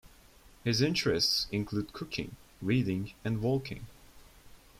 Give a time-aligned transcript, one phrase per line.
[0.63, 3.85] His interests include cooking, reading, and walking.